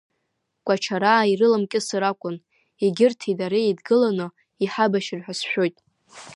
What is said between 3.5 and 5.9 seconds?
еидгыланы иҳабашьыр ҳәа сшәоит.